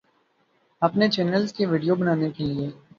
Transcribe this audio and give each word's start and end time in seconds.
اپنے 0.81 1.05
چینلز 1.09 1.53
کی 1.53 1.65
ویڈیو 1.65 1.95
بنانے 1.95 2.29
کے 2.31 2.43
لیے 2.45 2.69